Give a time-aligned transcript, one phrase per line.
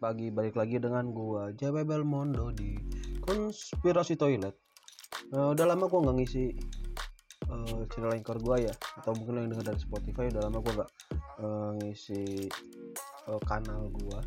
[0.00, 2.72] Pagi, balik lagi dengan gua JB Belmondo di
[3.20, 4.56] Konspirasi Toilet.
[5.28, 6.56] Nah, udah lama gua nggak ngisi
[7.52, 10.90] uh, channel anchor gua ya, atau mungkin yang dengar dari Spotify udah lama gua nggak
[11.44, 12.48] uh, ngisi
[13.28, 14.24] uh, kanal gua.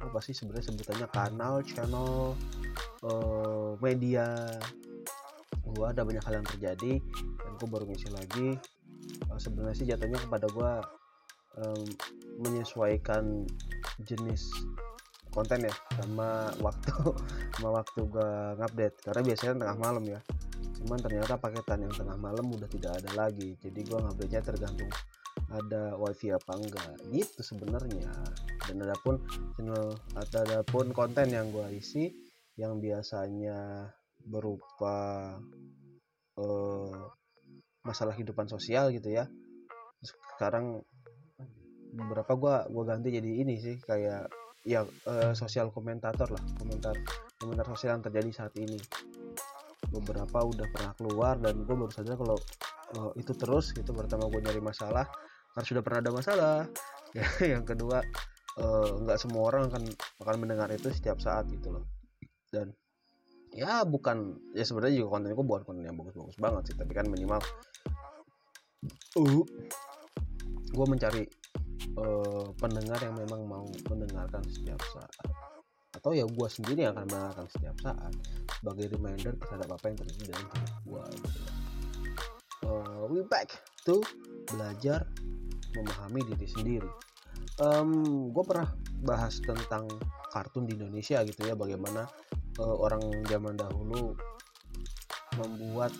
[0.00, 2.32] Apa sih sebenarnya sebutannya kanal, channel,
[3.04, 4.56] uh, media.
[5.68, 8.56] Gua ada banyak hal yang terjadi dan gua baru ngisi lagi.
[9.28, 10.80] Uh, sebenarnya sih jatuhnya kepada gua
[11.60, 11.84] um,
[12.40, 13.44] menyesuaikan
[14.04, 14.50] jenis
[15.32, 16.92] konten ya sama waktu
[17.56, 18.96] sama waktu gua ngupdate.
[19.00, 20.20] Karena biasanya tengah malam ya.
[20.76, 23.56] Cuman ternyata paketan yang tengah malam udah tidak ada lagi.
[23.58, 24.92] Jadi gua ngupdate nya tergantung
[25.48, 26.92] ada wifi apa enggak.
[27.08, 28.12] Gitu sebenarnya.
[28.68, 29.16] Dan ada pun
[29.56, 32.12] channel ada, ada pun konten yang gua isi
[32.60, 33.88] yang biasanya
[34.22, 35.34] berupa
[36.36, 36.92] uh,
[37.82, 39.24] masalah kehidupan sosial gitu ya.
[40.36, 40.84] Sekarang
[41.92, 46.94] beberapa gua gua ganti jadi ini sih kayak ya uh, sosial komentator lah komentar
[47.38, 48.78] komentar sosial yang terjadi saat ini.
[49.92, 52.38] Beberapa udah pernah keluar dan gue baru sadar kalau
[52.96, 55.04] uh, itu terus itu pertama gue nyari masalah
[55.52, 56.58] karena sudah pernah ada masalah.
[57.12, 58.00] Ya yang kedua
[59.04, 59.84] nggak uh, semua orang akan
[60.24, 61.84] akan mendengar itu setiap saat gitu loh.
[62.48, 62.72] Dan
[63.52, 67.04] ya bukan ya sebenarnya juga konten gue bukan konten yang bagus-bagus banget sih tapi kan
[67.04, 67.36] minimal
[69.20, 69.44] uh
[70.72, 71.28] gue mencari
[71.98, 75.26] uh, pendengar yang memang mau mendengarkan setiap saat.
[75.92, 78.12] Atau ya gue sendiri yang akan mendengarkan setiap saat.
[78.58, 81.28] Sebagai reminder terhadap apa yang terjadi dalam hidup gue gitu.
[82.66, 83.50] uh, we back
[83.84, 84.00] to
[84.50, 85.04] belajar
[85.76, 86.90] memahami diri sendiri.
[87.60, 88.72] Um, gue pernah
[89.04, 89.86] bahas tentang
[90.32, 91.52] kartun di Indonesia gitu ya.
[91.52, 92.08] Bagaimana
[92.60, 94.16] uh, orang zaman dahulu
[95.36, 95.92] membuat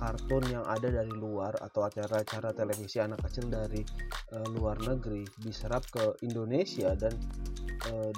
[0.00, 3.84] kartun yang ada dari luar atau acara-acara televisi anak kecil dari
[4.32, 7.12] uh, luar negeri diserap ke Indonesia dan
[7.92, 8.08] uh,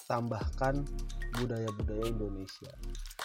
[0.00, 0.88] ditambahkan
[1.36, 2.72] budaya-budaya Indonesia,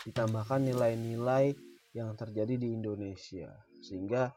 [0.03, 1.55] ditambahkan nilai-nilai
[1.95, 4.35] yang terjadi di Indonesia sehingga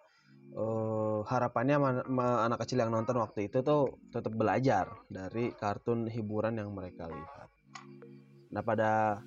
[0.54, 2.06] uh, harapannya
[2.46, 7.50] anak kecil yang nonton waktu itu tuh tetap belajar dari kartun hiburan yang mereka lihat.
[8.54, 9.18] Nah pada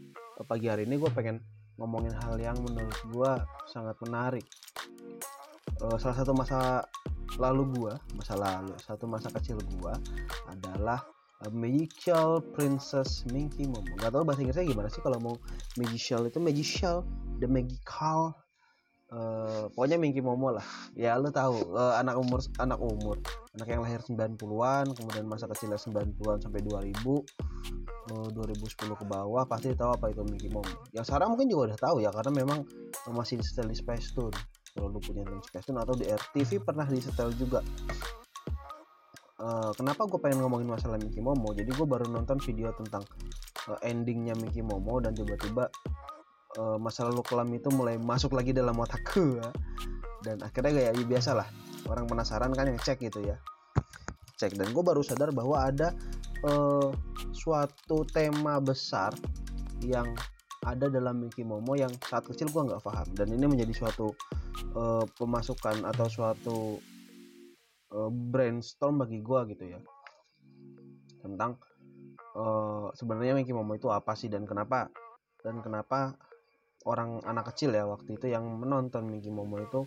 [0.48, 3.32] pagi hari ini gue pengen ngomongin hal yang menurut gue
[3.68, 4.46] sangat menarik.
[5.84, 6.88] Uh, salah satu masa
[7.36, 9.94] lalu gue, masa lalu, satu masa kecil gue
[10.48, 11.04] adalah
[11.44, 13.92] uh, Magical Princess Minky Momo.
[14.00, 15.36] Gak tau bahasa Inggrisnya gimana sih kalau mau
[15.76, 17.04] Magical itu Magical,
[17.44, 18.45] The Magical.
[19.06, 20.66] Uh, pokoknya Minky Momo lah.
[20.98, 23.22] Ya lu tahu uh, anak umur anak umur,
[23.54, 26.94] anak yang lahir 90-an, kemudian masa kecilnya 90-an sampai 2000
[28.06, 30.70] 2010 ke bawah pasti tahu apa itu Mickey Momo.
[30.94, 32.60] Yang sekarang mungkin juga udah tahu ya karena memang
[33.10, 34.34] masih disetel di Space Tune.
[34.76, 37.66] Kalau lu punya nonton Space Tune atau di RTV pernah disetel juga.
[39.36, 41.52] Uh, kenapa gue pengen ngomongin masalah Mickey Momo?
[41.54, 43.04] Jadi gue baru nonton video tentang
[43.68, 45.68] uh, endingnya Mickey Momo dan tiba-tiba
[46.60, 49.50] uh, masa lalu kelam itu mulai masuk lagi dalam otakku ya.
[50.26, 51.48] Dan akhirnya kayak ya, biasa lah
[51.86, 53.38] orang penasaran kan yang cek gitu ya.
[54.36, 55.94] Cek dan gue baru sadar bahwa ada
[56.44, 56.92] uh,
[57.32, 59.14] suatu tema besar
[59.84, 60.12] yang
[60.66, 63.08] ada dalam Mickey Momo yang saat kecil gue nggak paham.
[63.14, 64.12] Dan ini menjadi suatu
[64.74, 66.58] uh, pemasukan atau suatu
[67.94, 69.80] uh, brainstorm bagi gue gitu ya.
[71.22, 71.62] Tentang
[72.34, 74.90] uh, sebenarnya Mickey Momo itu apa sih dan kenapa
[75.46, 76.18] dan kenapa
[76.86, 79.86] orang anak kecil ya waktu itu yang menonton Mickey Momo itu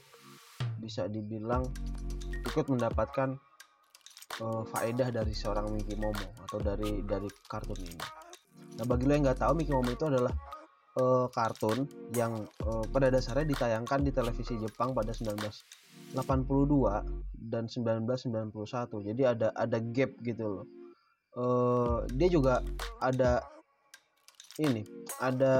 [0.83, 1.63] bisa dibilang
[2.43, 3.39] ikut mendapatkan
[4.43, 8.03] uh, faedah dari seorang Mickey Momo atau dari dari kartun ini.
[8.79, 10.35] Nah bagi lo yang nggak tahu Mickey Momo itu adalah
[10.99, 16.19] uh, kartun yang uh, pada dasarnya ditayangkan di televisi Jepang pada 1982
[17.39, 19.09] dan 1991.
[19.15, 20.67] Jadi ada ada gap gitu loh.
[21.39, 22.59] Uh, dia juga
[22.99, 23.47] ada
[24.59, 24.83] ini
[25.23, 25.55] ada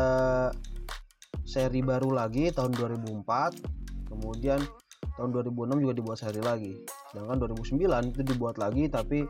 [1.49, 3.25] seri baru lagi tahun 2004
[4.13, 4.61] kemudian
[5.17, 6.77] tahun 2006 juga dibuat seri lagi.
[7.11, 9.25] Sedangkan 2009 itu dibuat lagi tapi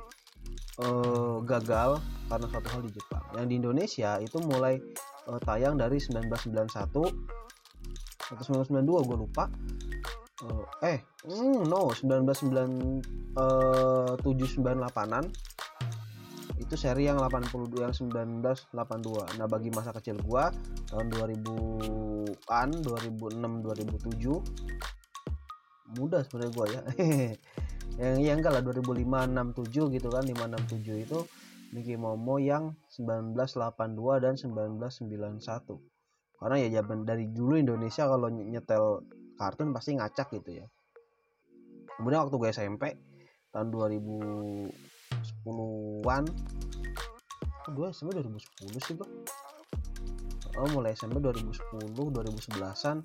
[0.82, 3.22] uh, gagal karena satu hal di Jepang.
[3.38, 4.82] Yang di Indonesia itu mulai
[5.30, 9.46] uh, tayang dari 1991 atau 1992 gue lupa.
[10.38, 15.24] Uh, eh mm, no 1997 uh, 98an
[16.68, 20.52] itu seri yang 82 yang 1982 nah bagi masa kecil gua
[20.92, 24.78] tahun 2000-an 2006 2007
[25.96, 26.82] muda sebenarnya gue ya.
[27.98, 29.00] Yang yang enggak lah 2005
[29.58, 31.18] 67 gitu kan 567 itu
[31.74, 35.42] Mickey Momo yang 1982 dan 1991
[36.38, 39.02] karena ya zaman dari dulu Indonesia kalau nyetel
[39.34, 40.66] kartun pasti ngacak gitu ya.
[41.98, 42.94] Kemudian waktu gue SMP
[43.50, 44.87] tahun 2000
[45.44, 46.24] 2010-an
[47.68, 49.12] gue SMP 2010 sih bang.
[50.58, 52.98] Oh, mulai SMP 2010 2011an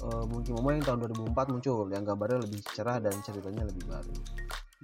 [0.00, 4.14] uh, mungkin momo yang tahun 2004 muncul yang gambarnya lebih cerah dan ceritanya lebih baru.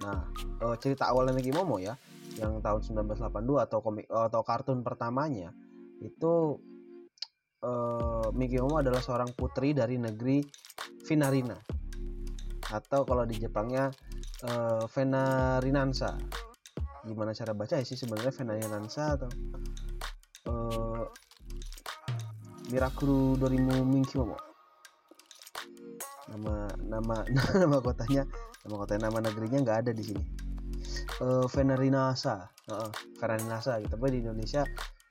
[0.05, 0.19] Nah
[0.61, 1.97] uh, cerita awalnya Mickey Momo ya
[2.37, 5.49] yang tahun 1982 atau komik atau kartun pertamanya
[6.03, 6.61] itu
[7.65, 10.45] uh, Mickey Momo adalah seorang putri dari negeri
[11.07, 11.57] Vinarina
[12.71, 13.89] atau kalau di Jepangnya
[14.45, 16.15] uh, Venarinansa
[17.05, 19.29] gimana cara baca ya sih sebenarnya Venarinansa atau
[20.49, 21.05] uh,
[22.69, 24.37] Mirakuru Dorimu Mickey Momo?
[26.31, 27.15] Nama nama
[27.61, 28.23] nama kotanya
[28.63, 30.23] nama kotanya nama negerinya nggak ada di sini.
[31.21, 33.97] Uh, Venarinasa uh, Venarinasa gitu.
[33.97, 34.63] Tapi di Indonesia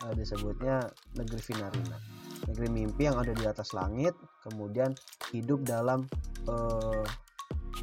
[0.07, 0.87] uh, disebutnya
[1.19, 4.97] negeri Vinarina negeri mimpi yang ada di atas langit kemudian
[5.31, 6.09] hidup dalam
[6.49, 7.05] uh,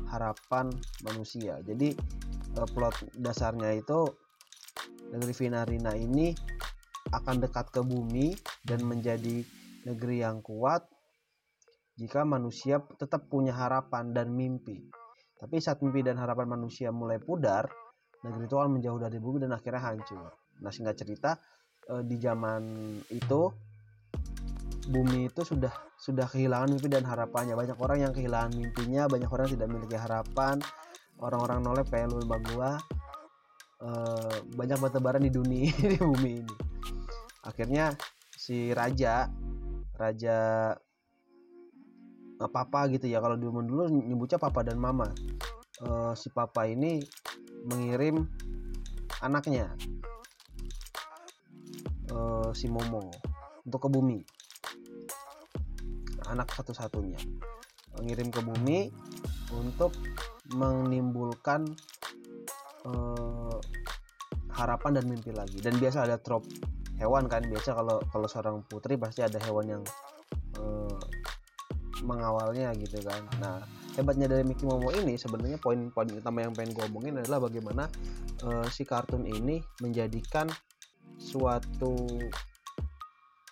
[0.10, 0.71] harapan
[1.06, 1.60] manusia.
[1.62, 1.94] Jadi
[2.65, 4.09] plot dasarnya itu
[5.13, 6.33] negeri Vinarina ini
[7.13, 9.45] akan dekat ke bumi dan menjadi
[9.88, 10.83] negeri yang kuat
[11.98, 14.86] jika manusia tetap punya harapan dan mimpi.
[15.38, 17.65] Tapi saat mimpi dan harapan manusia mulai pudar,
[18.21, 20.30] negeri itu akan menjauh dari bumi dan akhirnya hancur.
[20.62, 21.38] Nah, singkat cerita,
[21.89, 22.62] eh, di zaman
[23.10, 23.50] itu
[24.88, 27.57] bumi itu sudah sudah kehilangan mimpi dan harapannya.
[27.57, 30.57] Banyak orang yang kehilangan mimpinya, banyak orang yang tidak memiliki harapan.
[31.17, 32.71] Orang-orang nolep kayak lu sama gua.
[33.77, 36.55] Eh, banyak bertebaran di dunia di bumi ini.
[37.45, 37.93] Akhirnya
[38.37, 39.27] si raja
[39.97, 40.37] raja
[42.37, 45.09] uh, papa gitu ya kalau dulu dulu nyebutnya papa dan mama
[45.81, 47.01] uh, si papa ini
[47.65, 48.29] mengirim
[49.19, 49.73] anaknya
[52.13, 53.09] uh, si Momo
[53.65, 54.21] untuk ke bumi
[56.29, 57.17] anak satu-satunya
[57.97, 58.93] mengirim ke bumi
[59.57, 59.97] untuk
[60.55, 61.67] menimbulkan
[62.88, 63.57] uh,
[64.53, 65.59] harapan dan mimpi lagi.
[65.59, 66.45] Dan biasa ada trop
[66.97, 69.83] hewan kan biasa kalau kalau seorang putri pasti ada hewan yang
[70.57, 70.97] uh,
[72.05, 73.21] mengawalnya gitu kan.
[73.41, 73.61] Nah
[73.97, 77.89] hebatnya dari Mickey Momo ini sebenarnya poin-poin utama yang pengen gue omongin adalah bagaimana
[78.45, 80.45] uh, si kartun ini menjadikan
[81.17, 81.97] suatu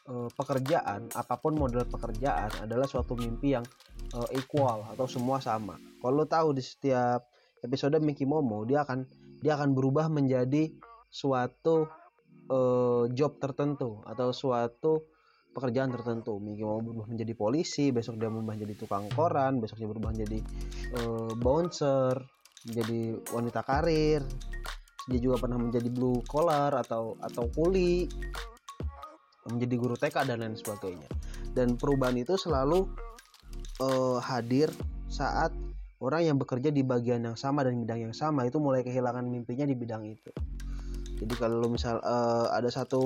[0.06, 3.66] uh, pekerjaan apa pun model pekerjaan adalah suatu mimpi yang
[4.14, 7.26] uh, equal atau semua sama kalau lo tahu di setiap
[7.66, 9.08] episode Mickey Momo dia akan
[9.42, 10.70] dia akan berubah menjadi
[11.10, 11.90] suatu
[12.52, 15.16] uh, job tertentu atau suatu
[15.56, 16.36] pekerjaan tertentu.
[16.36, 20.40] Mungkin mau berubah menjadi polisi, besok dia berubah menjadi tukang koran, besok dia berubah menjadi
[21.00, 22.20] uh, bouncer,
[22.68, 23.02] menjadi
[23.32, 24.22] wanita karir.
[25.08, 28.10] Dia juga pernah menjadi blue collar atau atau kuli,
[29.48, 31.08] menjadi guru TK dan lain sebagainya.
[31.56, 32.92] Dan perubahan itu selalu
[33.82, 34.72] uh, hadir
[35.08, 35.52] saat
[36.04, 39.66] orang yang bekerja di bagian yang sama dan bidang yang sama itu mulai kehilangan mimpinya
[39.66, 40.32] di bidang itu.
[41.16, 43.02] Jadi kalau misal uh, ada satu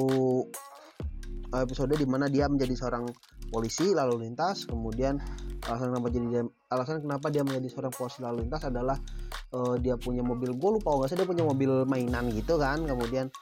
[1.53, 3.09] episode di mana dia menjadi seorang
[3.49, 5.17] polisi lalu lintas kemudian
[5.65, 8.97] alasan kenapa jadi dia, alasan kenapa dia menjadi seorang polisi lalu lintas adalah
[9.57, 13.33] uh, dia punya mobil gue lupa nggak sih dia punya mobil mainan gitu kan kemudian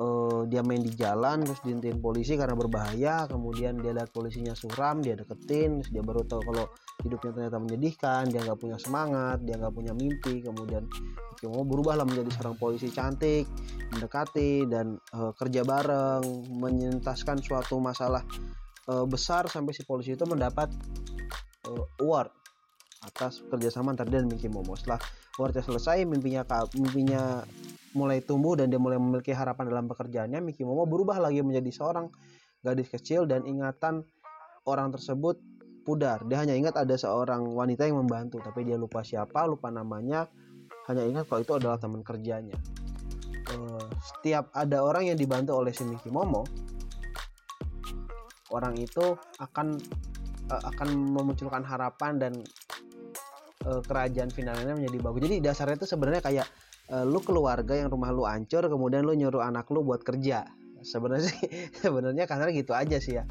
[0.00, 3.26] uh, dia main di jalan terus diintin polisi karena berbahaya.
[3.30, 6.66] Kemudian dia lihat polisinya suram dia deketin terus dia baru tahu kalau
[7.02, 8.22] hidupnya ternyata menyedihkan.
[8.30, 10.42] Dia nggak punya semangat dia nggak punya mimpi.
[10.42, 10.86] Kemudian
[11.44, 13.44] mau berubahlah menjadi seorang polisi cantik
[13.92, 16.24] mendekati dan uh, kerja bareng
[16.56, 18.24] menyentaskan suatu masalah
[18.88, 20.72] uh, besar sampai si polisi itu mendapat
[21.68, 22.32] uh, award
[23.04, 25.00] atas kerjasama antara dia dan Mickey Momo setelah
[25.38, 26.46] awardnya selesai mimpinya
[26.78, 27.42] mimpinya
[27.94, 32.10] mulai tumbuh dan dia mulai memiliki harapan dalam pekerjaannya Mickey Momo berubah lagi menjadi seorang
[32.64, 34.02] gadis kecil dan ingatan
[34.66, 35.38] orang tersebut
[35.84, 36.24] pudar.
[36.24, 40.26] Dia hanya ingat ada seorang wanita yang membantu, tapi dia lupa siapa, lupa namanya,
[40.88, 42.56] hanya ingat kalau itu adalah teman kerjanya.
[43.52, 46.48] Uh, setiap ada orang yang dibantu oleh si Miki Momo,
[48.48, 49.76] orang itu akan
[50.48, 52.32] uh, akan memunculkan harapan dan
[53.66, 55.20] uh, kerajaan finalnya menjadi bagus.
[55.28, 56.46] Jadi dasarnya itu sebenarnya kayak
[56.92, 60.48] uh, lu keluarga yang rumah lu hancur, kemudian lu nyuruh anak lu buat kerja.
[60.84, 61.32] Sebenarnya
[61.82, 63.24] sebenarnya karena gitu aja sih ya.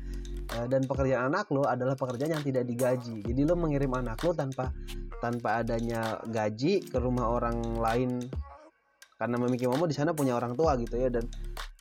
[0.54, 3.24] Eh, dan pekerjaan anak lo adalah pekerjaan yang tidak digaji.
[3.26, 4.70] Jadi lo mengirim anak lo tanpa
[5.18, 8.22] tanpa adanya gaji ke rumah orang lain.
[9.18, 11.26] Karena memiliki momo di sana punya orang tua gitu ya dan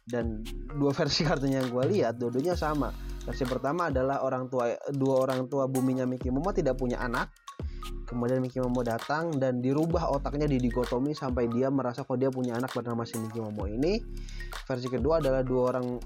[0.07, 0.47] dan
[0.79, 2.95] dua versi kartunya yang gue lihat dua-duanya sama.
[3.27, 7.31] Versi pertama adalah orang tua dua orang tua buminya Mickey Momo tidak punya anak
[8.13, 12.55] kemudian Mickey Momo datang dan dirubah otaknya di dikotomi sampai dia merasa kok dia punya
[12.61, 13.99] anak bernama si Mickey Momo ini.
[14.69, 15.97] Versi kedua adalah dua orang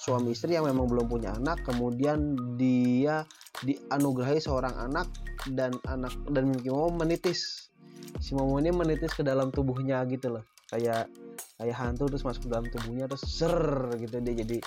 [0.00, 1.60] suami istri yang memang belum punya anak.
[1.62, 3.28] Kemudian dia
[3.60, 5.12] dianugerahi seorang anak
[5.52, 7.68] dan anak dan Mickey Momo menitis.
[8.18, 10.44] Si Momo ini menitis ke dalam tubuhnya gitu loh.
[10.72, 11.12] Kayak
[11.60, 14.16] kayak hantu terus masuk dalam tubuhnya terus ser gitu.
[14.24, 14.58] Dia jadi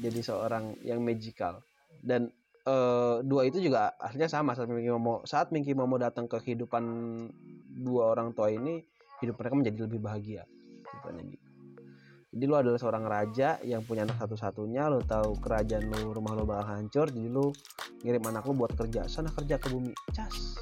[0.00, 1.60] jadi seorang yang magical.
[2.00, 2.32] Dan
[2.66, 6.84] uh, dua itu juga akhirnya sama saat Minky Momo saat Minky Momo datang ke kehidupan
[7.80, 8.82] dua orang tua ini
[9.20, 10.42] hidup mereka menjadi lebih bahagia.
[10.90, 11.38] Gitu.
[12.30, 16.46] jadi lu adalah seorang raja yang punya anak satu-satunya lu tahu kerajaan lu rumah lu
[16.46, 17.50] bakal hancur jadi lu
[18.04, 19.06] ngirim anak lu buat kerja.
[19.06, 19.92] Sana kerja ke bumi.
[20.14, 20.56] Cas.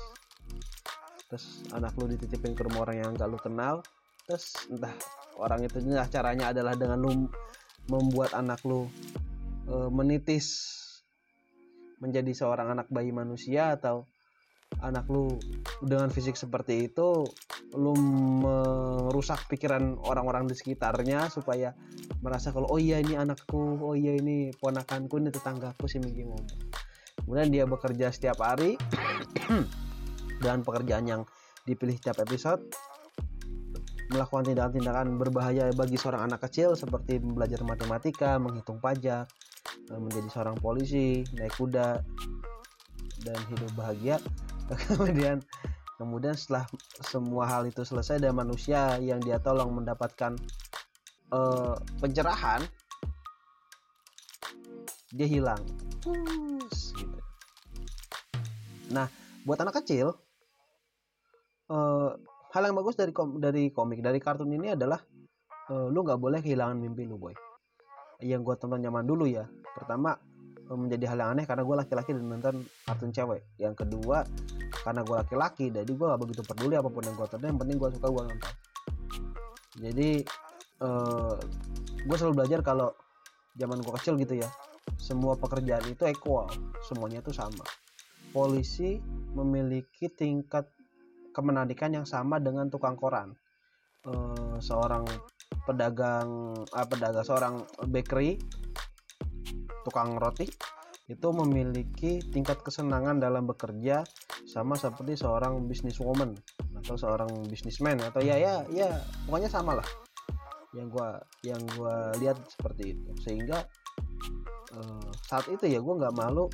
[1.28, 3.84] Terus anak lu dititipin ke rumah orang yang gak lu kenal.
[4.24, 4.92] Terus entah
[5.38, 7.12] orang itu entah caranya adalah dengan lu
[7.88, 8.88] membuat anak lu
[9.64, 10.76] e, menitis
[11.98, 14.06] menjadi seorang anak bayi manusia atau
[14.84, 15.32] anak lu
[15.82, 17.24] dengan fisik seperti itu
[17.74, 17.92] lu
[18.44, 21.72] merusak pikiran orang-orang di sekitarnya supaya
[22.20, 26.48] merasa kalau oh iya ini anakku oh iya ini ponakanku ini tetanggaku si Miki ngomong.
[27.24, 28.78] Kemudian dia bekerja setiap hari
[30.40, 31.22] dengan pekerjaan yang
[31.68, 32.62] dipilih setiap episode
[34.08, 39.28] melakukan tindakan-tindakan berbahaya bagi seorang anak kecil seperti belajar matematika, menghitung pajak,
[39.92, 42.02] menjadi seorang polisi, naik kuda,
[43.24, 44.16] dan hidup bahagia.
[44.92, 45.40] kemudian,
[45.96, 46.68] kemudian setelah
[47.02, 50.36] semua hal itu selesai dan manusia yang dia tolong mendapatkan
[51.32, 52.60] uh, pencerahan,
[55.12, 55.60] dia hilang.
[56.94, 57.18] gitu.
[58.92, 59.08] Nah,
[59.44, 60.12] buat anak kecil,
[61.72, 62.12] uh,
[62.52, 65.00] hal yang bagus dari kom dari komik dari kartun ini adalah
[65.72, 67.36] uh, lu nggak boleh kehilangan mimpi lu boy
[68.22, 69.46] yang gue tonton zaman dulu ya.
[69.74, 70.18] Pertama
[70.70, 72.54] uh, menjadi hal yang aneh karena gue laki-laki dan nonton
[72.86, 73.42] kartun cewek.
[73.58, 74.26] Yang kedua
[74.84, 77.48] karena gue laki-laki jadi gue gak begitu peduli apa pun yang gue tonton.
[77.48, 78.52] Yang penting gue suka gue nonton.
[79.78, 80.10] Jadi
[80.82, 81.34] uh, eh,
[82.06, 82.90] gue selalu belajar kalau
[83.58, 84.50] zaman gue kecil gitu ya
[84.98, 86.50] semua pekerjaan itu equal
[86.84, 87.64] semuanya itu sama.
[88.34, 89.00] Polisi
[89.32, 90.68] memiliki tingkat
[91.32, 93.32] kemenarikan yang sama dengan tukang koran.
[94.06, 95.04] Uh, seorang
[95.68, 97.54] pedagang uh, pedagang seorang
[97.92, 98.40] bakery
[99.84, 100.48] tukang roti
[101.08, 104.04] itu memiliki tingkat kesenangan dalam bekerja
[104.48, 106.32] sama seperti seorang businesswoman
[106.80, 108.88] atau seorang businessman atau ya ya ya
[109.28, 109.88] pokoknya sama lah.
[110.76, 111.08] Yang gua
[111.44, 113.10] yang gua lihat seperti itu.
[113.24, 113.64] Sehingga
[114.76, 116.48] uh, saat itu ya gue nggak malu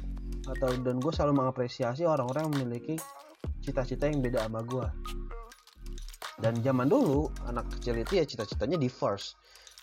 [0.44, 2.94] atau dan gue selalu mengapresiasi orang-orang yang memiliki
[3.64, 4.86] cita-cita yang beda sama gue
[6.42, 9.38] dan zaman dulu anak kecil itu ya cita-citanya di first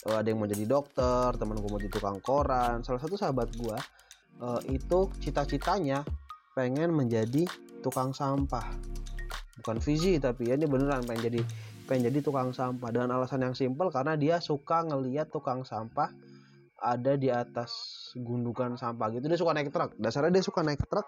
[0.08, 2.82] uh, ada yang mau jadi dokter teman gue mau jadi tukang koran.
[2.82, 3.78] Salah satu sahabat gue
[4.42, 6.02] uh, itu cita-citanya
[6.58, 7.46] pengen menjadi
[7.86, 8.66] tukang sampah.
[9.62, 11.42] Bukan visi tapi ya dia beneran pengen jadi
[11.86, 12.90] pengen jadi tukang sampah.
[12.90, 16.10] Dengan alasan yang simpel karena dia suka ngeliat tukang sampah
[16.82, 17.72] ada di atas
[18.18, 19.30] gundukan sampah gitu.
[19.30, 19.94] Dia suka naik truk.
[20.02, 21.08] Dasarnya dia suka naik truk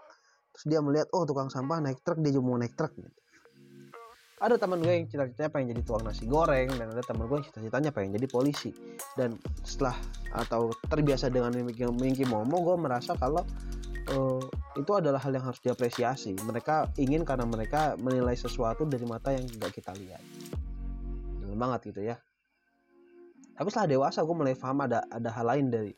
[0.54, 3.23] terus dia melihat oh tukang sampah naik truk dia juga mau naik truk gitu.
[4.44, 7.48] Ada teman gue yang cita-citanya pengen jadi tukang nasi goreng dan ada teman gue yang
[7.48, 8.76] cita-citanya pengen jadi polisi.
[9.16, 9.96] Dan setelah
[10.36, 13.48] atau terbiasa dengan mimpi momo gue merasa kalau
[14.12, 14.44] uh,
[14.76, 16.36] itu adalah hal yang harus diapresiasi.
[16.44, 20.20] Mereka ingin karena mereka menilai sesuatu dari mata yang tidak kita lihat.
[21.40, 22.20] Dalam banget gitu ya.
[23.56, 25.92] Tapi setelah dewasa gue mulai paham ada ada hal lain dari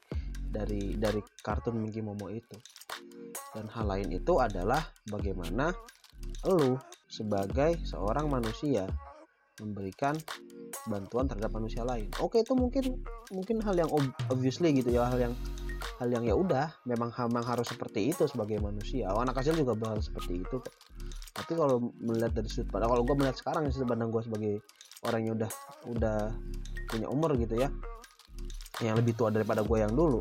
[0.46, 2.62] dari dari kartun Minky Momo itu.
[3.58, 5.74] Dan hal lain itu adalah bagaimana
[6.46, 6.78] lu
[7.16, 8.84] sebagai seorang manusia
[9.64, 10.20] memberikan
[10.92, 12.12] bantuan terhadap manusia lain.
[12.20, 13.00] Oke itu mungkin
[13.32, 13.88] mungkin hal yang
[14.28, 15.34] obviously gitu ya hal yang
[15.96, 19.08] hal yang ya udah memang memang harus seperti itu sebagai manusia.
[19.16, 20.60] Oh, anak kecil juga bakal seperti itu.
[21.32, 24.54] Tapi kalau melihat dari sudut pandang kalau gue melihat sekarang sudut pandang gue sebagai
[25.08, 25.52] orang yang udah
[25.88, 26.20] udah
[26.92, 27.70] punya umur gitu ya
[28.84, 30.20] yang lebih tua daripada gue yang dulu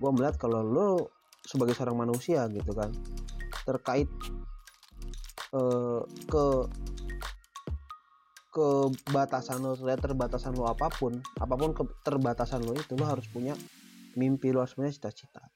[0.00, 1.12] gue melihat kalau lo
[1.44, 2.88] sebagai seorang manusia gitu kan
[3.68, 4.08] terkait
[5.54, 6.46] uh, ke
[8.50, 13.54] kebatasan lo terbatasan lo apa pun apa pun keterbatasan lo itu lo harus punya
[14.18, 15.46] mimpi lo harus punya cita-cita.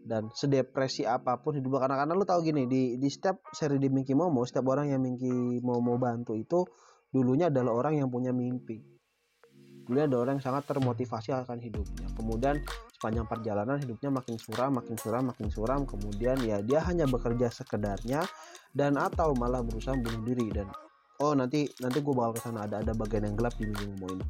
[0.00, 3.88] Dan sedepresi apa pun hidup karena karena lo tau gini di di setiap seri di
[3.88, 6.64] Minky Momo setiap orang yang Minky Momo bantu itu
[7.08, 8.99] dulunya adalah orang yang punya mimpi
[9.90, 12.06] dulunya ada orang yang sangat termotivasi akan hidupnya.
[12.14, 12.62] Kemudian
[12.94, 15.82] sepanjang perjalanan hidupnya makin suram makin suram makin suram.
[15.82, 18.22] Kemudian ya dia hanya bekerja sekedarnya
[18.70, 20.46] dan atau malah berusaha bunuh diri.
[20.54, 20.70] Dan
[21.18, 24.26] oh nanti nanti gue bakal ke sana ada ada bagian yang gelap di minggu ini.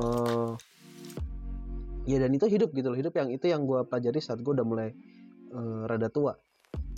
[0.00, 0.56] Uh,
[2.08, 2.96] ya dan itu hidup gitu loh.
[2.96, 4.88] Hidup yang itu yang gue pelajari saat gue udah mulai
[5.52, 6.32] uh, rada tua.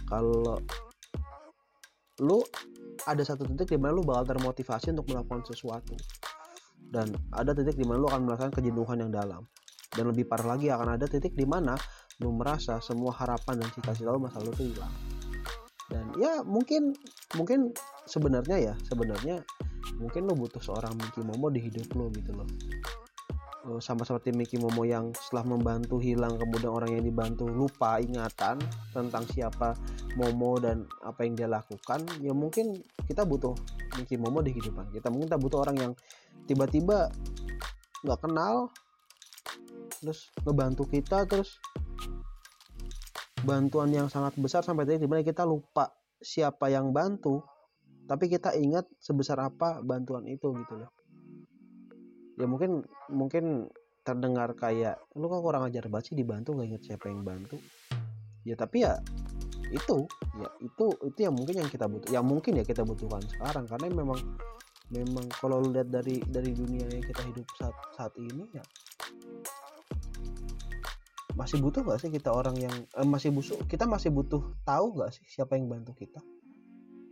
[0.07, 0.62] Kalau
[2.23, 2.38] lu
[3.03, 5.99] ada satu titik di mana lu bakal termotivasi untuk melakukan sesuatu
[6.88, 9.42] dan ada titik di mana lu akan merasakan kejenuhan yang dalam.
[9.88, 11.76] Dan lebih parah lagi akan ada titik di mana
[12.21, 14.95] lu merasa semua harapan dan cita-cita lu masa lalu itu hilang.
[15.88, 16.92] Dan ya mungkin
[17.37, 17.73] mungkin
[18.04, 19.40] sebenarnya ya sebenarnya
[19.97, 22.49] mungkin lo butuh seorang Miki Momo di hidup lo gitu loh
[23.69, 28.57] Eh, sama seperti Miki Momo yang setelah membantu hilang kemudian orang yang dibantu lupa ingatan
[28.97, 29.77] tentang siapa
[30.17, 33.53] Momo dan apa yang dia lakukan ya mungkin kita butuh
[34.01, 35.13] Miki Momo di kehidupan kita.
[35.13, 35.93] Mungkin kita butuh orang yang
[36.49, 37.13] tiba-tiba
[38.09, 38.73] nggak kenal
[40.01, 41.61] terus ngebantu kita terus
[43.45, 47.43] bantuan yang sangat besar sampai tadi di mana kita lupa siapa yang bantu
[48.09, 50.98] tapi kita ingat sebesar apa bantuan itu gitu loh
[52.38, 53.66] ya mungkin mungkin
[54.07, 57.59] terdengar kayak lu kan kurang ajar banget sih dibantu nggak inget siapa yang bantu?
[58.47, 58.97] Ya tapi ya
[59.68, 63.68] itu ya itu itu yang mungkin yang kita butuh yang mungkin ya kita butuhkan sekarang.
[63.68, 64.18] Karena memang
[64.88, 68.64] memang kalau lu lihat dari dari dunia yang kita hidup saat saat ini ya
[71.38, 75.14] masih butuh gak sih kita orang yang eh, masih butuh kita masih butuh tahu gak
[75.14, 76.18] sih siapa yang bantu kita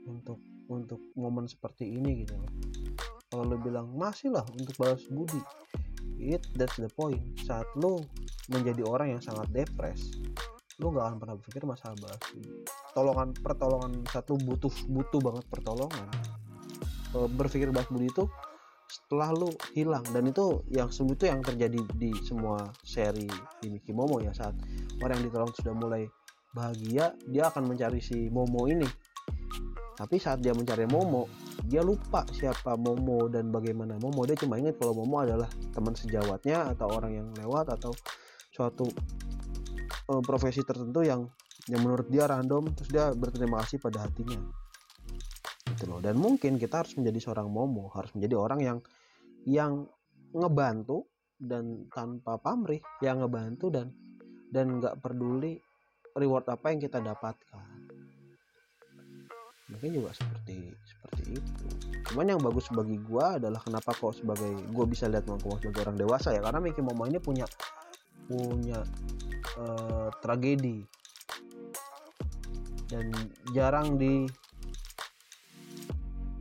[0.03, 2.51] untuk untuk momen seperti ini gitu loh
[3.37, 5.37] kalau lu bilang masih lah untuk balas budi.
[6.17, 7.21] It that's the point.
[7.45, 8.01] Saat lu
[8.49, 10.17] menjadi orang yang sangat depres
[10.77, 12.49] lu gak akan pernah berpikir masalah balas budi.
[12.97, 16.09] Tolongan pertolongan satu butuh butuh banget pertolongan
[17.13, 18.25] e, berpikir balas budi itu
[18.89, 20.05] setelah lu hilang.
[20.09, 23.29] Dan itu yang semua itu yang terjadi di semua seri
[23.61, 24.33] di Miki Momo ya.
[24.33, 24.57] Saat
[25.05, 26.09] orang yang ditolong sudah mulai
[26.57, 28.89] bahagia dia akan mencari si Momo ini.
[29.97, 33.97] Tapi saat dia mencari Momo dia lupa siapa Momo dan bagaimana.
[33.97, 37.97] Momo dia cuma ingat kalau Momo adalah teman sejawatnya atau orang yang lewat atau
[38.53, 38.85] suatu
[40.13, 41.25] uh, profesi tertentu yang
[41.67, 44.39] yang menurut dia random terus dia berterima kasih pada hatinya.
[45.67, 45.99] Gitu loh.
[46.05, 48.79] Dan mungkin kita harus menjadi seorang Momo harus menjadi orang yang
[49.47, 49.73] yang
[50.37, 53.93] ngebantu dan tanpa pamrih yang ngebantu dan
[54.49, 55.61] dan nggak peduli
[56.17, 57.76] reward apa yang kita dapatkan
[59.67, 61.67] mungkin juga seperti seperti itu.
[62.13, 65.99] Cuman yang bagus bagi gue adalah kenapa kok sebagai gue bisa lihat Mangkumo sebagai orang
[65.99, 66.41] dewasa ya.
[66.43, 67.47] Karena Mickey Momo ini punya
[68.31, 68.83] punya
[69.59, 70.87] uh, tragedi.
[72.87, 73.11] Dan
[73.51, 74.31] jarang di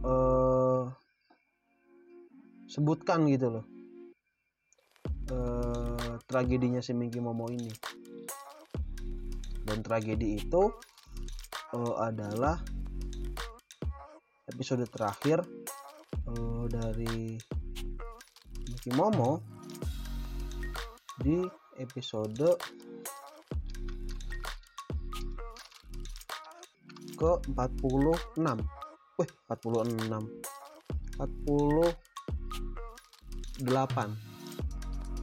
[0.05, 0.85] uh,
[2.69, 3.65] sebutkan gitu loh
[5.31, 7.71] uh, tragedinya si Mickey Momo ini.
[9.65, 10.69] Dan tragedi itu
[11.73, 12.61] uh, adalah
[14.55, 15.43] episode terakhir
[16.31, 17.35] uh, dari
[18.71, 19.43] Mickey Momo
[21.19, 21.43] di
[21.75, 22.55] episode
[27.15, 28.75] ke 46
[29.15, 30.43] Wih 46
[31.19, 31.95] 48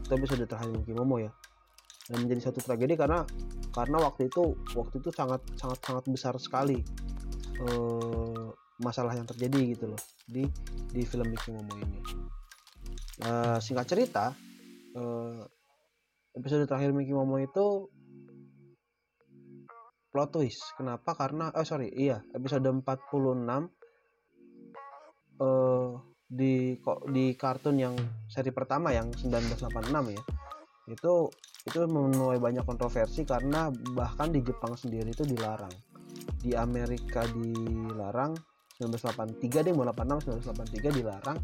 [0.02, 1.32] itu episode terakhir Mickey Momo ya.
[2.08, 3.24] Dan menjadi satu tragedi karena
[3.72, 6.84] karena waktu itu waktu itu sangat sangat sangat besar sekali.
[7.62, 8.31] Uh,
[8.80, 10.48] masalah yang terjadi gitu loh di
[10.92, 11.98] di film Mickey Momo ini.
[13.22, 14.32] Uh, singkat cerita
[14.96, 15.44] uh,
[16.32, 17.90] episode terakhir Mickey Momo itu
[20.12, 20.62] plot twist.
[20.76, 21.12] Kenapa?
[21.16, 22.84] Karena oh sorry iya episode 46
[25.40, 25.90] uh,
[26.32, 30.22] di kok di kartun yang seri pertama yang 1986 ya
[30.88, 31.14] itu
[31.62, 35.70] itu menuai banyak kontroversi karena bahkan di Jepang sendiri itu dilarang.
[36.42, 38.34] Di Amerika dilarang
[38.82, 41.38] 1983 deh mau 86 1983 dilarang.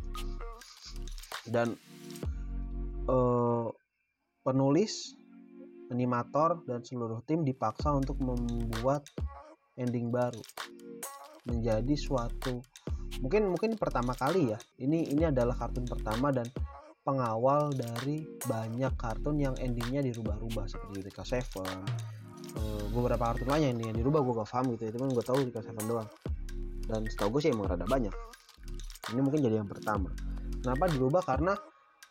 [1.49, 1.73] Dan
[3.09, 3.67] uh,
[4.45, 5.17] penulis
[5.89, 9.09] animator dan seluruh tim dipaksa untuk membuat
[9.81, 10.41] ending baru.
[11.49, 12.61] Menjadi suatu
[13.25, 14.59] mungkin mungkin pertama kali ya.
[14.79, 16.47] Ini ini adalah kartun pertama dan
[17.03, 21.65] pengawal dari banyak kartun yang endingnya dirubah-rubah seperti Eureka Seven
[22.61, 24.91] uh, beberapa kartun lainnya yang, dirubah gue gak paham gitu ya.
[24.93, 26.09] Cuman gue tahu Eureka Seven doang
[26.89, 28.13] dan setahu gue sih emang rada banyak.
[29.13, 30.09] Ini mungkin jadi yang pertama.
[30.65, 31.23] Kenapa dirubah?
[31.23, 31.53] Karena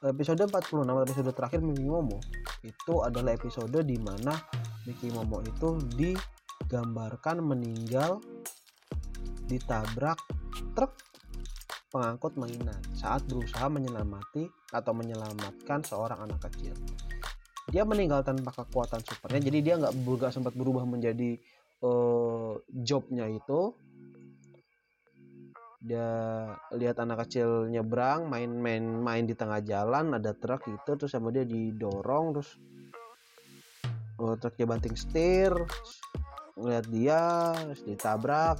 [0.05, 2.21] episode 46 episode terakhir Mickey Momo
[2.61, 4.37] itu adalah episode di mana
[4.85, 8.21] Mickey Momo itu digambarkan meninggal
[9.49, 10.21] ditabrak
[10.77, 10.93] truk
[11.89, 16.75] pengangkut mainan saat berusaha menyelamati atau menyelamatkan seorang anak kecil.
[17.67, 19.95] Dia meninggal tanpa kekuatan supernya, jadi dia nggak
[20.31, 21.35] sempat berubah menjadi
[21.83, 23.75] uh, jobnya itu
[25.77, 26.09] dia
[26.73, 31.45] lihat anak kecil nyebrang main-main main di tengah jalan ada truk itu terus sama dia
[31.45, 32.57] didorong terus
[34.17, 35.53] oh, truknya banting setir
[36.57, 38.57] ngeliat dia terus ditabrak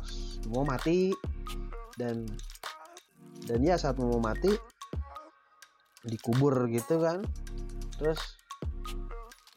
[0.53, 1.11] mau mati.
[1.97, 2.29] Dan
[3.49, 4.53] dan ya saat mau mati
[6.05, 7.25] dikubur gitu kan.
[7.97, 8.21] Terus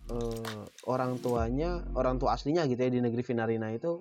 [0.09, 4.01] uh, orang tuanya orang tua aslinya gitu ya di negeri Vinarina itu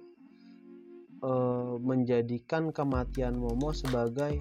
[1.23, 4.39] uh, menjadikan kematian Momo sebagai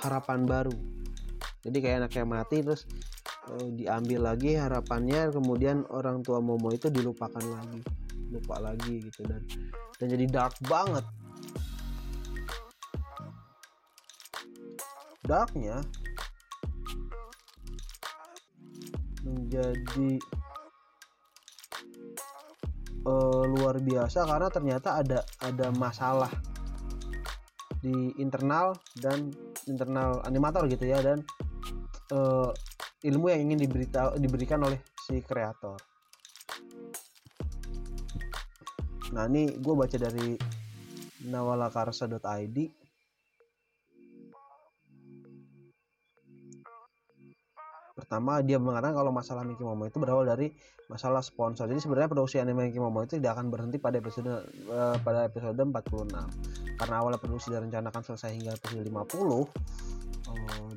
[0.00, 0.76] harapan baru.
[1.66, 2.86] Jadi kayak anaknya mati terus
[3.50, 7.82] uh, diambil lagi harapannya kemudian orang tua Momo itu dilupakan lagi
[8.30, 9.22] lupa lagi gitu.
[9.26, 9.42] Dan
[9.98, 11.04] dan jadi dark banget.
[15.26, 15.82] Darknya
[19.26, 20.22] menjadi
[23.06, 26.30] uh, luar biasa karena ternyata ada ada masalah
[27.78, 29.30] di internal dan
[29.70, 31.22] internal animator gitu ya dan
[32.10, 32.50] uh,
[33.06, 35.78] ilmu yang ingin diberita, diberikan oleh si kreator.
[39.14, 40.34] Nah ini gue baca dari
[41.30, 42.58] nawalakarsa.id
[47.96, 50.52] Pertama dia mengatakan kalau masalah Mickey Momo itu berawal dari
[50.86, 51.66] masalah sponsor.
[51.66, 54.30] Jadi sebenarnya produksi anime Mickey Momo itu tidak akan berhenti pada episode
[54.70, 56.14] uh, pada episode 46.
[56.78, 58.94] Karena awalnya produksi direncanakan selesai hingga episode 50.
[58.96, 59.46] Uh,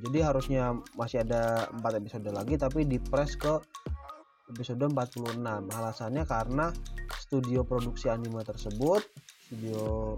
[0.10, 3.62] jadi harusnya masih ada 4 episode lagi tapi dipres ke
[4.50, 5.45] episode 46.
[5.69, 6.74] Alasannya karena
[7.22, 9.06] studio produksi anime tersebut,
[9.45, 10.17] studio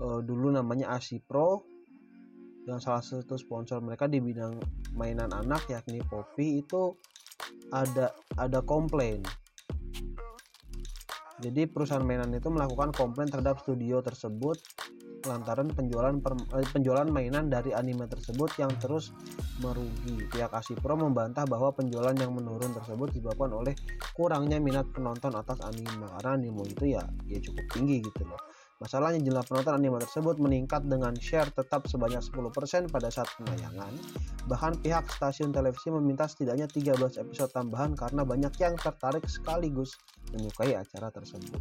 [0.00, 1.68] uh, dulu namanya Asipro
[2.68, 4.60] yang salah satu sponsor mereka di bidang
[4.92, 6.92] mainan anak yakni Poppy itu
[7.72, 9.20] ada ada komplain.
[11.38, 14.58] Jadi perusahaan mainan itu melakukan komplain terhadap studio tersebut
[15.26, 19.10] lantaran penjualan per, eh, penjualan mainan dari anime tersebut yang terus
[19.58, 20.24] merugi.
[20.30, 23.74] Pihak Asipro membantah bahwa penjualan yang menurun tersebut disebabkan oleh
[24.14, 28.38] kurangnya minat penonton atas anime karena anime itu ya ya cukup tinggi gitu loh.
[28.78, 33.90] Masalahnya jumlah penonton anime tersebut meningkat dengan share tetap sebanyak 10% pada saat penayangan.
[34.46, 39.98] Bahkan pihak stasiun televisi meminta setidaknya 13 episode tambahan karena banyak yang tertarik sekaligus
[40.30, 41.58] menyukai acara tersebut.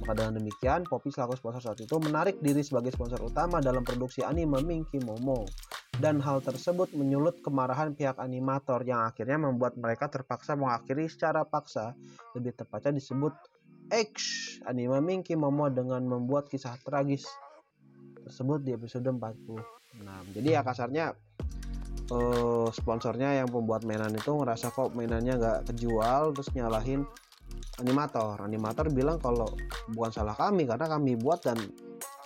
[0.00, 4.24] Maka dengan demikian, Poppy selaku sponsor saat itu menarik diri sebagai sponsor utama dalam produksi
[4.24, 5.44] anime Minky Momo.
[5.98, 11.92] Dan hal tersebut menyulut kemarahan pihak animator yang akhirnya membuat mereka terpaksa mengakhiri secara paksa,
[12.38, 13.34] lebih tepatnya disebut
[13.88, 14.12] X
[14.68, 17.24] anime Minky Momo dengan membuat kisah tragis
[18.24, 20.36] tersebut di episode 46.
[20.36, 21.16] Jadi ya kasarnya
[22.12, 27.08] uh, sponsornya yang pembuat mainan itu ngerasa kok mainannya nggak kejual terus nyalahin
[27.80, 28.36] animator.
[28.44, 29.48] Animator bilang kalau
[29.92, 31.56] bukan salah kami karena kami buat dan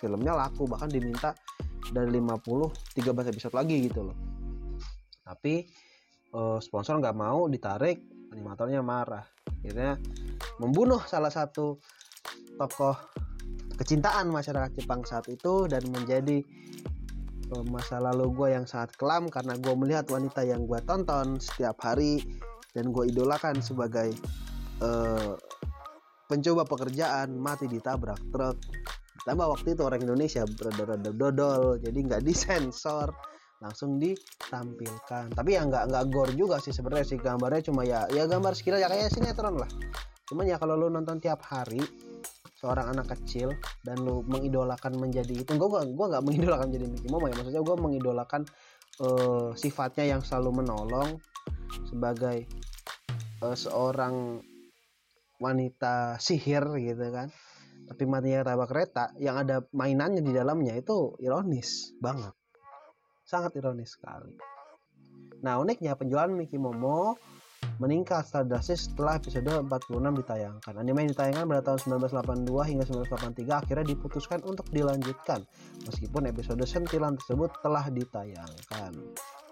[0.03, 1.31] filmnya laku bahkan diminta
[1.94, 4.16] dari 50 13 episode lagi gitu loh.
[5.22, 5.62] Tapi
[6.35, 8.03] uh, sponsor nggak mau ditarik,
[8.35, 9.22] animatornya marah.
[9.62, 9.94] Akhirnya
[10.61, 11.78] membunuh salah satu
[12.57, 12.96] tokoh
[13.76, 16.44] kecintaan masyarakat Jepang saat itu dan menjadi
[17.50, 21.81] uh, masa lalu gue yang sangat kelam karena gue melihat wanita yang gue tonton setiap
[21.83, 22.22] hari
[22.72, 24.14] dan gue idolakan sebagai
[24.81, 25.37] uh,
[26.31, 28.57] pencoba pekerjaan mati ditabrak truk.
[29.22, 33.12] Tambah waktu itu orang Indonesia berada dodol jadi nggak disensor
[33.62, 35.31] langsung ditampilkan.
[35.31, 38.83] Tapi ya nggak nggak gore juga sih sebenarnya sih gambarnya cuma ya ya gambar sekilas
[38.83, 39.70] ya kayak sinetron lah
[40.33, 41.85] cuman ya kalau lu nonton tiap hari
[42.57, 43.53] seorang anak kecil
[43.85, 47.35] dan lu mengidolakan menjadi itu gue gua gua nggak mengidolakan menjadi Mickey Momo ya.
[47.37, 48.42] Maksudnya gue mengidolakan
[49.03, 51.18] uh, sifatnya yang selalu menolong
[51.90, 52.47] sebagai
[53.42, 54.40] uh, seorang
[55.42, 57.29] wanita sihir gitu kan.
[57.92, 62.33] Tapi matinya tabak kereta yang ada mainannya di dalamnya itu ironis banget.
[63.27, 64.38] Sangat ironis sekali.
[65.42, 67.18] Nah uniknya penjualan Mickey Momo
[67.79, 70.73] meningkat secara drastis setelah episode 46 ditayangkan.
[70.77, 75.47] Anime yang ditayangkan pada tahun 1982 hingga 1983 akhirnya diputuskan untuk dilanjutkan
[75.87, 78.93] meskipun episode sentilan tersebut telah ditayangkan.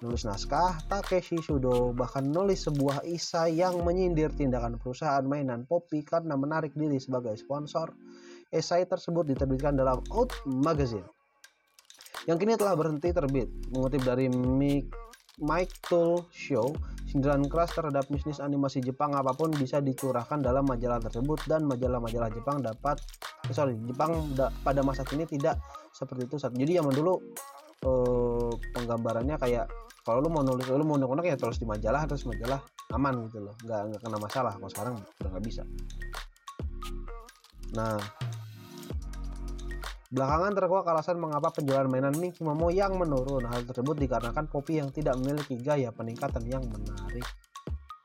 [0.00, 6.36] Nulis naskah, Takeshi Shudo bahkan nulis sebuah isai yang menyindir tindakan perusahaan mainan Poppy karena
[6.36, 7.92] menarik diri sebagai sponsor.
[8.50, 11.06] Esai tersebut diterbitkan dalam Out Magazine
[12.28, 13.48] yang kini telah berhenti terbit.
[13.72, 14.28] Mengutip dari
[15.40, 16.76] Mike Tool Show,
[17.10, 22.30] Sindiran keras terhadap bisnis animasi Jepang apa pun bisa dicurahkan dalam majalah tersebut dan majalah-majalah
[22.30, 23.02] Jepang dapat
[23.50, 25.58] eh, sorry Jepang da, pada masa kini tidak
[25.90, 27.18] seperti itu saat jadi zaman dulu
[27.82, 29.66] eh, penggambarannya kayak
[30.06, 32.62] kalau lu mau nulis lu mau nulis ya terus di majalah terus majalah
[32.94, 33.54] aman gitu loh.
[33.62, 34.52] Nggak nggak kena masalah.
[34.56, 35.62] Kalau sekarang udah nggak bisa.
[37.76, 38.00] Nah
[40.10, 43.46] Belakangan terkuak alasan mengapa penjualan mainan Mickey Momo yang menurun.
[43.46, 47.22] Hal tersebut dikarenakan Poppy yang tidak memiliki gaya peningkatan yang menarik.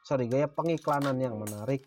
[0.05, 1.81] Sorry, gaya pengiklanan yang menarik.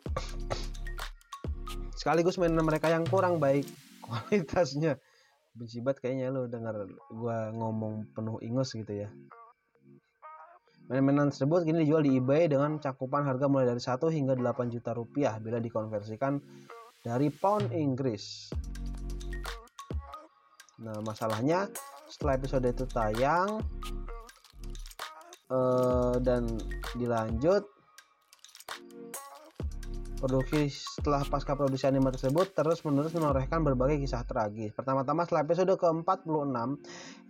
[1.94, 3.62] Sekaligus mainan mereka yang kurang baik
[4.11, 4.98] kualitasnya.
[5.54, 9.14] Benci banget kayaknya lo dengar gua ngomong penuh ingus gitu ya.
[10.90, 14.98] Mainan-mainan tersebut kini dijual di eBay dengan cakupan harga mulai dari 1 hingga 8 juta
[14.98, 16.42] rupiah bila dikonversikan
[17.07, 18.50] dari pound Inggris.
[20.79, 21.67] Nah, masalahnya
[22.07, 23.61] setelah episode itu tayang,
[25.51, 26.47] uh, dan
[26.97, 27.67] dilanjut
[30.19, 34.75] Produksi setelah pasca produksi anime tersebut terus menerus menorehkan berbagai kisah tragis.
[34.75, 36.59] Pertama-tama setelah episode ke-46,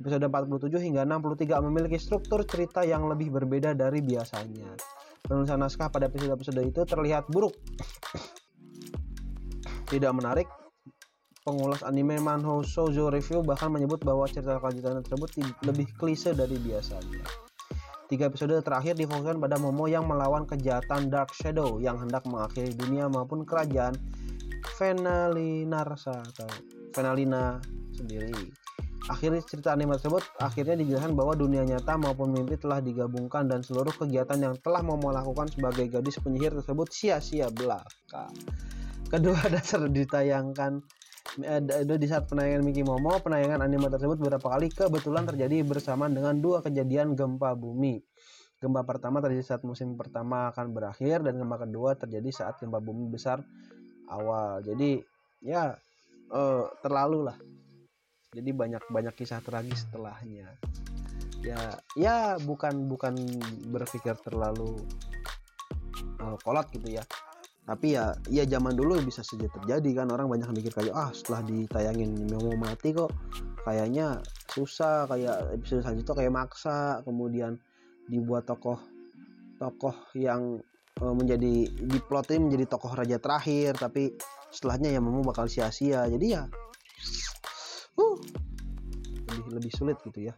[0.00, 4.72] episode 47 hingga 63 memiliki struktur cerita yang lebih berbeda dari biasanya.
[5.20, 7.52] Penulisan naskah pada episode-episode itu terlihat buruk.
[9.92, 10.48] Tidak menarik.
[11.48, 15.32] Pengulas anime Manhou Shoujo Review bahkan menyebut bahwa cerita kelanjutan tersebut
[15.64, 17.24] lebih klise dari biasanya.
[18.04, 23.08] Tiga episode terakhir difokuskan pada Momo yang melawan kejahatan Dark Shadow yang hendak mengakhiri dunia
[23.08, 23.96] maupun kerajaan
[24.76, 26.52] Fenalinarsa atau
[26.92, 27.64] Fenalina
[27.96, 28.52] sendiri.
[29.08, 33.96] Akhirnya cerita anime tersebut akhirnya dijelaskan bahwa dunia nyata maupun mimpi telah digabungkan dan seluruh
[33.96, 38.28] kegiatan yang telah Momo lakukan sebagai gadis penyihir tersebut sia-sia belaka.
[39.08, 40.84] Kedua dasar ditayangkan
[41.36, 46.64] di saat penayangan Mickey Momo, penayangan anime tersebut beberapa kali kebetulan terjadi bersamaan dengan dua
[46.64, 48.00] kejadian gempa bumi.
[48.58, 53.12] Gempa pertama terjadi saat musim pertama akan berakhir dan gempa kedua terjadi saat gempa bumi
[53.12, 53.44] besar
[54.08, 54.64] awal.
[54.64, 55.04] Jadi
[55.44, 55.76] ya
[56.32, 57.36] uh, terlalu lah.
[58.32, 60.56] Jadi banyak banyak kisah tragis setelahnya.
[61.44, 63.14] Ya ya bukan bukan
[63.70, 64.74] berpikir terlalu
[66.18, 67.06] uh, kolot gitu ya
[67.68, 71.44] tapi ya ya zaman dulu bisa saja terjadi kan orang banyak mikir kayak ah setelah
[71.44, 73.12] ditayangin mau mati kok
[73.68, 77.04] kayaknya susah kayak episode selanjutnya kayak maksa.
[77.04, 77.60] Kemudian
[78.08, 78.80] dibuat tokoh
[79.60, 80.56] tokoh yang
[81.04, 84.16] uh, menjadi diplotin menjadi tokoh raja terakhir tapi
[84.48, 86.08] setelahnya ya mau bakal sia-sia.
[86.08, 86.48] Jadi ya
[88.00, 88.16] uh,
[89.28, 90.34] lebih lebih sulit gitu ya.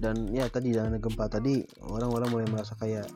[0.00, 3.10] Dan ya tadi dengan gempa tadi orang-orang mulai merasa kayak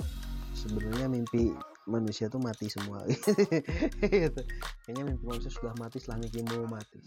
[0.53, 1.55] sebenarnya mimpi
[1.87, 3.05] manusia tuh mati semua.
[3.09, 4.41] Gitu.
[4.85, 6.99] kayaknya mimpi manusia sudah mati setelah Mouse mati.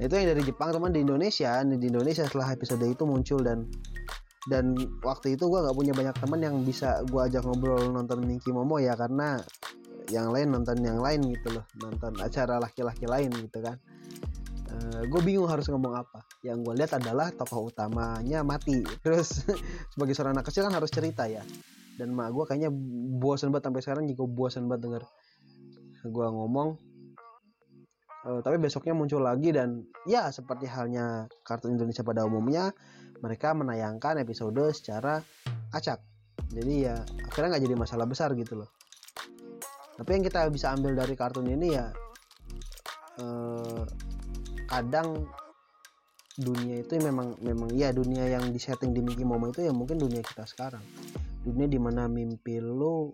[0.00, 1.60] Nah, itu yang dari Jepang teman di Indonesia.
[1.64, 3.68] Di Indonesia setelah episode itu muncul dan
[4.50, 4.74] dan
[5.06, 8.82] waktu itu gue nggak punya banyak teman yang bisa gue ajak ngobrol nonton Mickey Momo
[8.82, 9.38] ya karena
[10.10, 11.64] yang lain nonton yang lain gitu loh.
[11.78, 13.76] Nonton acara laki-laki lain gitu kan.
[14.72, 16.24] Uh, eh, gue bingung harus ngomong apa.
[16.42, 18.80] Yang gue lihat adalah tokoh utamanya mati.
[19.04, 19.44] Terus
[19.92, 21.44] sebagai seorang anak kecil kan harus cerita ya
[22.00, 22.70] dan mak gue kayaknya
[23.20, 25.02] bosan banget sampai sekarang juga bosan banget denger
[26.08, 26.74] gue ngomong.
[28.22, 32.70] Uh, tapi besoknya muncul lagi dan ya seperti halnya kartun Indonesia pada umumnya
[33.18, 35.18] mereka menayangkan episode secara
[35.74, 35.98] acak.
[36.54, 38.70] Jadi ya akhirnya nggak jadi masalah besar gitu loh.
[39.98, 41.90] Tapi yang kita bisa ambil dari kartun ini ya
[43.22, 43.82] uh,
[44.70, 45.26] kadang
[46.38, 50.24] dunia itu memang memang ya dunia yang disetting di Mickey Momo itu ya mungkin dunia
[50.24, 50.80] kita sekarang
[51.42, 53.10] dunia di mana mimpi lu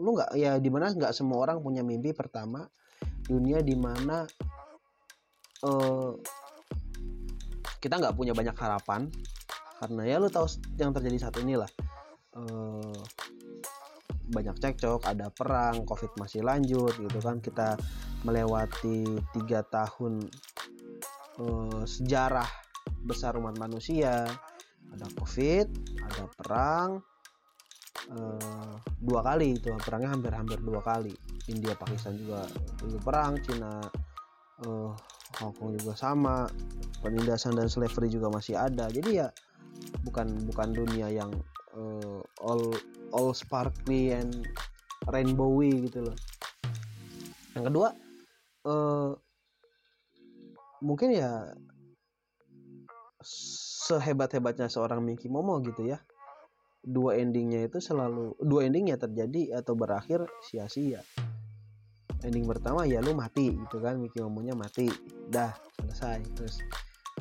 [0.00, 2.64] lu nggak ya di mana nggak semua orang punya mimpi pertama.
[3.22, 4.26] Dunia di mana
[5.64, 6.12] uh,
[7.80, 9.08] kita nggak punya banyak harapan.
[9.82, 10.46] Karena ya lu tahu
[10.78, 11.70] yang terjadi saat inilah
[12.38, 12.94] uh,
[14.32, 17.42] banyak cekcok ada perang covid masih lanjut gitu kan.
[17.42, 17.74] Kita
[18.22, 20.22] melewati tiga tahun
[21.42, 22.48] uh, sejarah
[23.02, 24.26] besar umat manusia.
[24.92, 25.66] Ada covid
[26.04, 27.11] ada perang
[28.16, 31.12] uh, dua kali itu perangnya hampir-hampir dua kali.
[31.50, 32.46] India Pakistan juga
[32.86, 33.82] itu perang Cina
[34.68, 34.92] uh,
[35.40, 36.46] Hong Kong juga sama
[37.00, 38.86] penindasan dan slavery juga masih ada.
[38.92, 39.28] Jadi ya
[40.06, 41.32] bukan bukan dunia yang
[41.74, 42.72] uh, all
[43.10, 44.46] all sparkly and
[45.08, 46.16] rainbowy gitu loh.
[47.56, 47.88] Yang kedua
[48.68, 49.10] uh,
[50.82, 51.52] mungkin ya
[53.22, 56.02] sehebat-hebatnya seorang Mickey Momo gitu ya
[56.82, 61.02] dua endingnya itu selalu dua endingnya terjadi atau berakhir sia-sia.
[62.22, 64.86] Ending pertama ya lu mati gitu kan Mickey Momonya mati.
[65.30, 66.22] Dah selesai.
[66.38, 66.62] Terus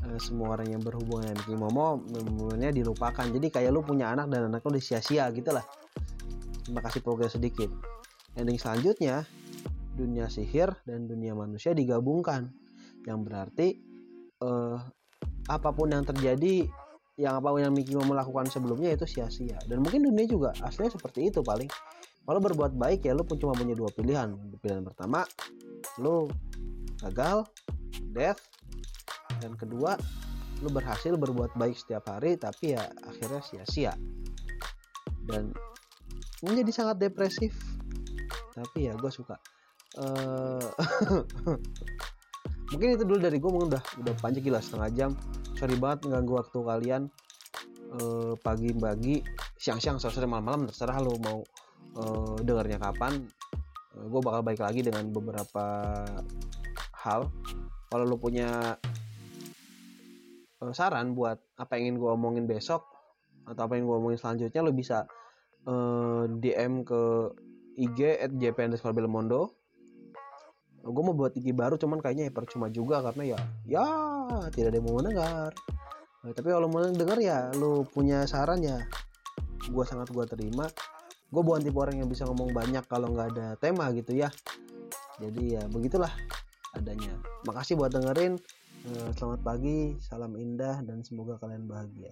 [0.06, 1.88] uh, semua orang yang berhubungan dengan Mickey Momo
[2.38, 3.26] momennya dilupakan.
[3.26, 5.66] Jadi kayak lu punya anak dan anak lu udah sia-sia gitu lah
[6.72, 7.68] terima kasih progres sedikit.
[8.40, 9.28] Ending selanjutnya
[9.92, 12.48] dunia sihir dan dunia manusia digabungkan.
[13.04, 13.68] Yang berarti
[14.40, 14.80] uh,
[15.52, 16.72] apa pun yang terjadi
[17.20, 19.60] yang apa yang Mickey mau melakukan sebelumnya itu sia-sia.
[19.68, 21.68] Dan mungkin dunia juga aslinya seperti itu paling.
[22.22, 24.32] Kalau berbuat baik ya lu pun cuma punya dua pilihan.
[24.62, 25.28] Pilihan pertama
[26.00, 26.32] lu
[27.04, 27.50] gagal
[28.16, 28.40] death.
[29.42, 29.98] Dan kedua
[30.62, 33.94] lu berhasil berbuat baik setiap hari tapi ya akhirnya sia-sia.
[35.28, 35.52] Dan
[36.46, 37.52] menjadi sangat depresif.
[38.56, 39.36] Tapi ya gue suka.
[40.00, 40.64] Uh,
[42.72, 45.12] mungkin itu dulu dari gue mungkin udah udah panjang gila setengah jam.
[45.60, 47.04] Sorry banget mengganggu waktu kalian.
[47.92, 49.20] Uh, pagi-pagi
[49.60, 51.44] siang-siang sore-sore malam-malam terserah lo mau
[52.00, 53.28] uh, dengarnya kapan.
[53.92, 55.66] Uh, gue bakal balik lagi dengan beberapa
[57.04, 57.28] hal.
[57.92, 58.80] Kalau lo punya
[60.62, 62.86] uh, saran buat apa yang ingin gue omongin besok
[63.50, 65.10] atau apa yang gue omongin selanjutnya lo bisa
[65.66, 67.02] uh, eh, DM ke
[67.82, 69.58] IG at JP underscore Belmondo
[70.82, 73.40] gue mau buat IG baru cuman kayaknya ya percuma juga karena ya
[73.70, 73.86] ya
[74.50, 75.52] tidak ada yang mau mendengar.
[76.22, 78.82] Nah, tapi kalau mau dengar ya lo punya saran ya.
[79.70, 80.66] Gue sangat gue terima.
[81.32, 84.30] Gue bukan tipe orang yang bisa ngomong banyak kalau nggak ada tema gitu ya.
[85.22, 86.12] Jadi ya begitulah
[86.74, 87.14] adanya.
[87.46, 88.42] Makasih buat dengerin.
[88.82, 92.10] Eh, selamat pagi salam indah dan semoga kalian bahagia